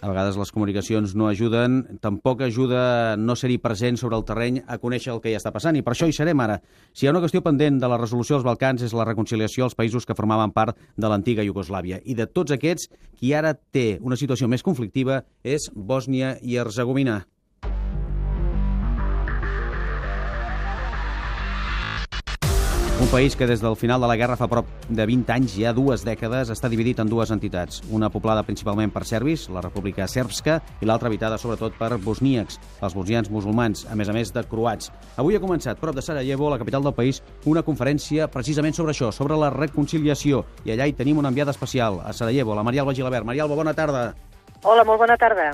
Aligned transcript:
A 0.00 0.06
vegades 0.06 0.36
les 0.38 0.52
comunicacions 0.54 1.14
no 1.18 1.26
ajuden, 1.26 1.98
tampoc 1.98 2.44
ajuda 2.46 3.16
no 3.18 3.34
ser-hi 3.34 3.56
present 3.58 3.96
sobre 3.98 4.14
el 4.14 4.22
terreny 4.28 4.60
a 4.62 4.76
conèixer 4.78 5.10
el 5.10 5.18
que 5.24 5.32
ja 5.32 5.40
està 5.40 5.50
passant, 5.50 5.74
i 5.74 5.82
per 5.82 5.94
això 5.94 6.06
hi 6.06 6.14
serem 6.14 6.38
ara. 6.44 6.60
Si 6.94 7.04
hi 7.04 7.08
ha 7.08 7.14
una 7.14 7.22
qüestió 7.24 7.42
pendent 7.42 7.80
de 7.82 7.90
la 7.90 7.98
resolució 7.98 8.36
dels 8.36 8.46
Balcans 8.46 8.84
és 8.86 8.94
la 8.94 9.06
reconciliació 9.08 9.66
als 9.66 9.74
països 9.74 10.06
que 10.06 10.14
formaven 10.14 10.54
part 10.54 10.78
de 10.94 11.10
l'antiga 11.10 11.42
Iugoslàvia. 11.42 11.98
I 12.04 12.14
de 12.14 12.28
tots 12.30 12.54
aquests, 12.54 12.92
qui 13.18 13.34
ara 13.34 13.56
té 13.58 13.98
una 13.98 14.20
situació 14.20 14.46
més 14.46 14.62
conflictiva 14.62 15.24
és 15.42 15.66
Bòsnia 15.74 16.36
i 16.42 16.60
Herzegovina. 16.62 17.24
Un 23.00 23.06
país 23.12 23.36
que 23.36 23.46
des 23.46 23.60
del 23.60 23.76
final 23.76 24.00
de 24.00 24.08
la 24.10 24.16
guerra 24.16 24.34
fa 24.34 24.48
prop 24.50 24.66
de 24.88 25.04
20 25.06 25.30
anys, 25.30 25.52
ja 25.54 25.70
dues 25.70 26.02
dècades, 26.02 26.50
està 26.50 26.66
dividit 26.66 26.98
en 26.98 27.06
dues 27.06 27.30
entitats. 27.30 27.78
Una 27.94 28.08
poblada 28.10 28.42
principalment 28.42 28.90
per 28.90 29.04
serbis, 29.06 29.44
la 29.54 29.62
República 29.62 30.08
Serbska, 30.10 30.56
i 30.82 30.88
l'altra 30.90 31.06
habitada 31.06 31.38
sobretot 31.38 31.78
per 31.78 31.92
bosníacs, 32.02 32.58
els 32.82 32.98
bosnians 32.98 33.30
musulmans, 33.30 33.86
a 33.86 33.94
més 33.94 34.10
a 34.10 34.16
més 34.16 34.34
de 34.34 34.42
croats. 34.50 34.90
Avui 35.14 35.38
ha 35.38 35.42
començat, 35.44 35.78
prop 35.78 35.94
de 35.94 36.02
Sarajevo, 36.02 36.50
la 36.50 36.58
capital 36.58 36.82
del 36.82 36.96
país, 36.98 37.22
una 37.46 37.62
conferència 37.62 38.26
precisament 38.34 38.74
sobre 38.74 38.96
això, 38.96 39.12
sobre 39.14 39.38
la 39.38 39.54
reconciliació. 39.54 40.42
I 40.66 40.74
allà 40.74 40.90
hi 40.90 40.98
tenim 40.98 41.22
una 41.22 41.30
enviada 41.30 41.54
especial, 41.54 42.02
a 42.02 42.12
Sarajevo, 42.12 42.58
la 42.58 42.66
Marialba 42.66 42.98
Gilabert. 42.98 43.24
Marialba, 43.24 43.54
bona 43.54 43.78
tarda. 43.78 44.08
Hola, 44.64 44.82
molt 44.82 45.06
bona 45.06 45.16
tarda. 45.16 45.52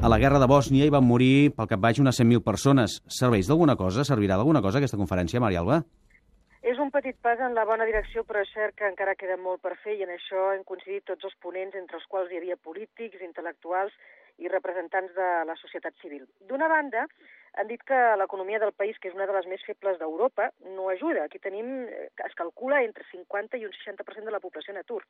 A 0.00 0.08
la 0.08 0.16
guerra 0.16 0.38
de 0.40 0.46
Bòsnia 0.48 0.86
hi 0.88 0.92
van 0.94 1.04
morir, 1.04 1.50
pel 1.52 1.66
cap 1.68 1.80
baix, 1.84 1.98
unes 2.00 2.16
100.000 2.16 2.40
persones. 2.40 2.94
Serveix 3.12 3.50
d'alguna 3.50 3.74
cosa? 3.76 4.00
Servirà 4.08 4.38
d'alguna 4.40 4.62
cosa 4.64 4.80
aquesta 4.80 4.96
conferència, 4.96 5.42
Maria 5.44 5.60
Alba? 5.60 5.82
És 6.64 6.80
un 6.80 6.88
petit 6.94 7.18
pas 7.20 7.42
en 7.44 7.52
la 7.52 7.66
bona 7.68 7.84
direcció, 7.84 8.24
però 8.24 8.40
és 8.40 8.48
cert 8.54 8.78
que 8.78 8.88
encara 8.88 9.12
queda 9.20 9.36
molt 9.36 9.60
per 9.60 9.74
fer 9.82 9.98
i 9.98 10.06
en 10.06 10.14
això 10.14 10.46
han 10.54 10.64
coincidit 10.64 11.04
tots 11.10 11.28
els 11.28 11.36
ponents, 11.44 11.76
entre 11.76 12.00
els 12.00 12.08
quals 12.08 12.32
hi 12.32 12.40
havia 12.40 12.56
polítics, 12.56 13.20
intel·lectuals 13.28 13.92
i 14.40 14.48
representants 14.48 15.12
de 15.12 15.28
la 15.44 15.56
societat 15.60 15.92
civil. 16.00 16.24
D'una 16.48 16.68
banda, 16.72 17.04
han 17.60 17.68
dit 17.68 17.84
que 17.84 18.00
l'economia 18.16 18.60
del 18.62 18.72
país, 18.72 18.96
que 18.96 19.12
és 19.12 19.16
una 19.16 19.28
de 19.28 19.36
les 19.36 19.48
més 19.52 19.64
febles 19.68 20.00
d'Europa, 20.00 20.48
no 20.76 20.88
ajuda. 20.88 21.26
Aquí 21.26 21.40
tenim, 21.44 21.84
es 22.24 22.36
calcula 22.40 22.80
entre 22.86 23.04
50 23.10 23.60
i 23.60 23.68
un 23.68 23.76
60% 23.76 24.24
de 24.24 24.32
la 24.32 24.40
població 24.40 24.72
en 24.72 24.80
atur. 24.80 25.02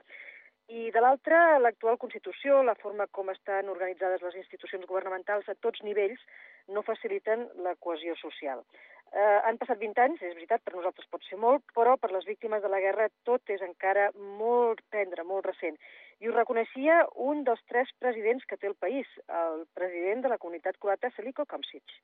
I 0.70 0.92
de 0.94 1.00
l'altra, 1.02 1.58
l'actual 1.58 1.96
Constitució, 1.98 2.60
la 2.62 2.76
forma 2.78 3.08
com 3.16 3.30
estan 3.32 3.66
organitzades 3.72 4.22
les 4.22 4.36
institucions 4.38 4.86
governamentals 4.86 5.48
a 5.50 5.56
tots 5.66 5.82
nivells, 5.82 6.22
no 6.70 6.84
faciliten 6.86 7.42
la 7.64 7.72
cohesió 7.74 8.14
social. 8.20 8.62
Eh, 9.10 9.38
han 9.48 9.58
passat 9.58 9.80
20 9.80 9.98
anys, 10.04 10.22
és 10.22 10.36
veritat, 10.36 10.62
per 10.62 10.76
nosaltres 10.76 11.10
pot 11.10 11.26
ser 11.26 11.40
molt, 11.42 11.64
però 11.74 11.96
per 11.98 12.12
les 12.14 12.28
víctimes 12.28 12.62
de 12.62 12.70
la 12.70 12.78
guerra 12.84 13.08
tot 13.26 13.50
és 13.50 13.66
encara 13.66 14.06
molt 14.38 14.84
tendre, 14.94 15.26
molt 15.26 15.50
recent. 15.50 15.80
I 16.22 16.30
ho 16.30 16.36
reconeixia 16.38 17.02
un 17.30 17.42
dels 17.50 17.66
tres 17.66 17.90
presidents 17.98 18.46
que 18.46 18.60
té 18.60 18.70
el 18.70 18.78
país, 18.78 19.10
el 19.42 19.66
president 19.74 20.22
de 20.22 20.30
la 20.30 20.38
comunitat 20.38 20.78
croata, 20.78 21.10
Seliko 21.16 21.50
Komsic. 21.50 21.98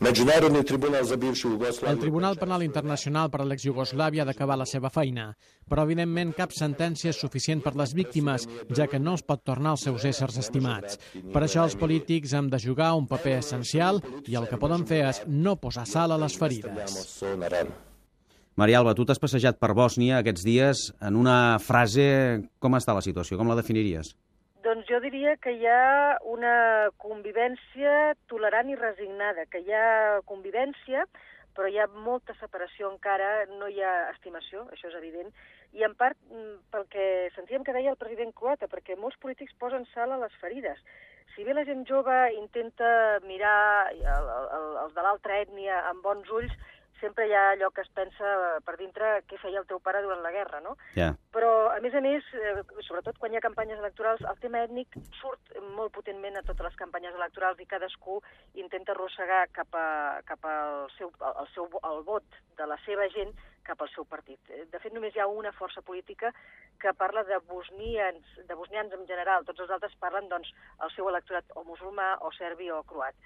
Međunarodni 0.00 0.64
tribunal 0.64 1.04
za 1.04 1.16
bivšu 1.16 1.48
El. 1.86 1.98
Tribunal 1.98 2.36
Penal 2.36 2.62
Internacional 2.62 3.30
per 3.30 3.40
a 3.40 3.44
l'ex-Jugoslàvia 3.48 4.22
ha 4.22 4.28
d'acabar 4.28 4.58
la 4.60 4.66
seva 4.68 4.90
feina, 4.92 5.30
però 5.64 5.86
evidentment 5.88 6.34
cap 6.36 6.52
sentència 6.52 7.14
és 7.14 7.20
suficient 7.20 7.62
per 7.64 7.72
les 7.80 7.94
víctimes, 7.96 8.44
ja 8.76 8.86
que 8.86 9.00
no 9.00 9.14
es 9.16 9.24
pot 9.24 9.40
tornar 9.42 9.72
als 9.72 9.86
seus 9.88 10.04
éssers 10.04 10.36
estimats. 10.36 10.98
Per 11.32 11.42
això 11.42 11.64
els 11.64 11.78
polítics 11.80 12.34
han 12.36 12.50
de 12.52 12.60
jugar 12.60 12.92
un 12.94 13.08
paper 13.08 13.38
essencial 13.38 14.02
i 14.26 14.36
el 14.36 14.50
que 14.50 14.60
poden 14.60 14.84
fer 14.84 15.00
és 15.08 15.22
no 15.26 15.56
posar 15.56 15.86
sal 15.88 16.12
a 16.12 16.20
les 16.20 16.36
ferides. 16.36 17.00
Maria 18.56 18.78
Alba, 18.78 18.94
tu 18.96 19.04
t'has 19.04 19.20
passejat 19.20 19.56
per 19.60 19.72
Bòsnia 19.76 20.20
aquests 20.20 20.44
dies 20.44 20.86
en 21.00 21.16
una 21.16 21.56
frase... 21.60 22.44
Com 22.60 22.76
està 22.76 22.92
la 22.96 23.04
situació? 23.04 23.40
Com 23.40 23.48
la 23.48 23.56
definiries? 23.56 24.12
Doncs 24.76 24.90
jo 24.92 24.98
diria 25.00 25.38
que 25.40 25.54
hi 25.56 25.64
ha 25.72 26.18
una 26.28 26.90
convivència 27.00 28.12
tolerant 28.28 28.68
i 28.68 28.74
resignada, 28.76 29.46
que 29.48 29.62
hi 29.64 29.72
ha 29.72 30.18
convivència, 30.28 31.06
però 31.56 31.70
hi 31.72 31.78
ha 31.80 31.86
molta 32.04 32.34
separació 32.36 32.90
encara, 32.92 33.46
no 33.56 33.70
hi 33.72 33.80
ha 33.80 34.10
estimació, 34.10 34.66
això 34.74 34.90
és 34.90 34.98
evident, 35.00 35.32
i 35.72 35.80
en 35.88 35.96
part 35.96 36.20
mm, 36.28 36.68
pel 36.74 36.84
que 36.92 37.08
sentíem 37.38 37.64
que 37.64 37.72
deia 37.72 37.94
el 37.94 37.96
president 37.96 38.36
croata, 38.36 38.68
perquè 38.68 38.98
molts 39.00 39.16
polítics 39.16 39.56
posen 39.56 39.88
sal 39.94 40.12
a 40.12 40.20
les 40.26 40.36
ferides. 40.44 40.84
Si 41.32 41.44
bé 41.48 41.56
la 41.56 41.64
gent 41.64 41.86
jove 41.88 42.20
intenta 42.36 43.16
mirar 43.24 43.94
el- 43.96 44.32
el- 44.60 44.76
els 44.84 44.92
de 44.92 45.02
l'altra 45.08 45.40
ètnia 45.40 45.86
amb 45.88 46.04
bons 46.04 46.28
ulls, 46.28 46.52
sempre 47.00 47.26
hi 47.28 47.32
ha 47.36 47.50
allò 47.52 47.68
que 47.76 47.82
es 47.82 47.90
pensa 47.92 48.60
per 48.64 48.76
dintre 48.80 49.22
què 49.28 49.36
feia 49.40 49.58
el 49.60 49.66
teu 49.68 49.80
pare 49.84 50.00
durant 50.00 50.22
la 50.24 50.30
guerra, 50.32 50.60
no? 50.64 50.76
Ja. 50.96 51.10
Però, 51.32 51.65
a 51.76 51.80
més 51.84 51.94
a 51.94 52.00
més, 52.00 52.24
eh, 52.32 52.62
sobretot 52.86 53.18
quan 53.20 53.32
hi 53.32 53.36
ha 53.36 53.44
campanyes 53.44 53.80
electorals, 53.82 54.22
el 54.30 54.38
tema 54.40 54.62
ètnic 54.64 54.96
surt 55.18 55.52
molt 55.76 55.92
potentment 55.92 56.38
a 56.38 56.42
totes 56.46 56.64
les 56.70 56.78
campanyes 56.80 57.16
electorals 57.18 57.60
i 57.60 57.66
cadascú 57.68 58.16
intenta 58.62 58.94
arrossegar 58.94 59.42
cap, 59.52 59.76
a, 59.76 60.22
cap 60.24 60.48
al 60.48 60.88
seu, 60.96 61.12
al 61.20 61.50
seu, 61.52 61.68
al 61.90 62.00
vot 62.08 62.40
de 62.56 62.68
la 62.70 62.78
seva 62.86 63.08
gent 63.12 63.34
cap 63.66 63.82
al 63.82 63.92
seu 63.92 64.06
partit. 64.08 64.40
Eh, 64.48 64.64
De 64.72 64.80
fet, 64.80 64.94
només 64.96 65.14
hi 65.14 65.20
ha 65.20 65.28
una 65.28 65.52
força 65.52 65.82
política 65.82 66.32
que 66.80 66.94
parla 66.96 67.24
de 67.28 67.40
bosnians, 67.50 68.36
de 68.48 68.54
bosnians 68.54 68.94
en 68.96 69.04
general. 69.10 69.44
Tots 69.44 69.66
els 69.66 69.74
altres 69.76 69.96
parlen, 70.00 70.30
doncs, 70.32 70.52
el 70.80 70.94
seu 70.96 71.10
electorat 71.12 71.52
o 71.56 71.64
musulmà, 71.68 72.14
o 72.24 72.32
serbi, 72.38 72.70
o 72.70 72.84
croat 72.88 73.20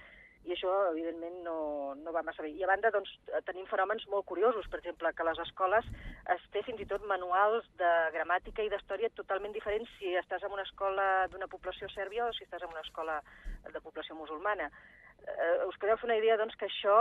i 0.49 0.55
això, 0.55 0.71
evidentment, 0.91 1.37
no, 1.45 1.55
no 2.01 2.13
va 2.15 2.23
massa 2.25 2.43
bé. 2.43 2.51
I 2.57 2.65
a 2.65 2.69
banda, 2.71 2.91
doncs, 2.95 3.11
tenim 3.49 3.67
fenòmens 3.69 4.07
molt 4.13 4.25
curiosos, 4.31 4.69
per 4.73 4.81
exemple, 4.81 5.13
que 5.17 5.27
les 5.29 5.41
escoles 5.45 5.91
es 6.35 6.47
té 6.55 6.63
fins 6.67 6.81
i 6.81 6.87
tot 6.89 7.05
manuals 7.11 7.69
de 7.81 7.91
gramàtica 8.17 8.65
i 8.65 8.71
d'història 8.73 9.13
totalment 9.19 9.53
diferents 9.57 9.93
si 9.99 10.15
estàs 10.23 10.47
en 10.47 10.57
una 10.57 10.65
escola 10.65 11.07
d'una 11.33 11.51
població 11.53 11.91
sèrbia 11.93 12.27
o 12.27 12.33
si 12.37 12.47
estàs 12.47 12.65
en 12.65 12.73
una 12.73 12.85
escola 12.87 13.21
de 13.69 13.85
població 13.85 14.17
musulmana. 14.17 14.71
Eh, 15.29 15.69
us 15.69 15.77
podeu 15.77 16.01
fer 16.01 16.09
una 16.09 16.19
idea, 16.23 16.41
doncs, 16.41 16.57
que 16.57 16.71
això, 16.71 16.97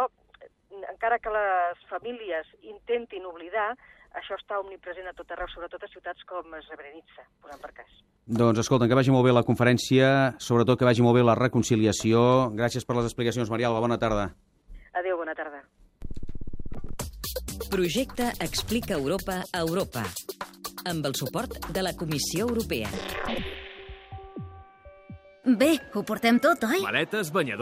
encara 0.92 1.20
que 1.24 1.34
les 1.34 1.88
famílies 1.94 2.52
intentin 2.76 3.26
oblidar, 3.32 3.72
això 4.20 4.36
està 4.36 4.60
omnipresent 4.60 5.08
a 5.08 5.16
tot 5.16 5.32
arreu, 5.32 5.48
sobretot 5.54 5.84
a 5.86 5.94
ciutats 5.96 6.28
com 6.28 6.60
Srebrenica, 6.68 7.30
posant 7.42 7.62
per 7.64 7.76
cas. 7.82 8.00
Doncs 8.30 8.60
escolta, 8.62 8.86
que 8.86 8.94
vagi 8.94 9.10
molt 9.10 9.26
bé 9.26 9.32
la 9.34 9.42
conferència, 9.42 10.36
sobretot 10.38 10.78
que 10.78 10.86
vagi 10.86 11.02
molt 11.02 11.18
bé 11.18 11.24
la 11.26 11.34
reconciliació. 11.34 12.20
Gràcies 12.54 12.86
per 12.86 13.00
les 13.00 13.08
explicacions, 13.10 13.50
Maria 13.50 13.72
Alba. 13.72 13.82
Bona 13.82 13.98
tarda. 13.98 14.28
Adéu, 14.94 15.18
bona 15.18 15.34
tarda. 15.34 15.64
Projecte 17.74 18.30
Explica 18.46 18.94
Europa 18.94 19.42
a 19.50 19.64
Europa 19.66 20.06
amb 20.86 21.10
el 21.10 21.18
suport 21.18 21.58
de 21.74 21.82
la 21.82 21.96
Comissió 21.98 22.46
Europea. 22.46 22.94
Bé, 25.50 25.72
ho 25.98 26.06
portem 26.06 26.38
tot, 26.38 26.70
oi? 26.70 26.84
Maletes, 26.86 27.34
banyadors... 27.34 27.58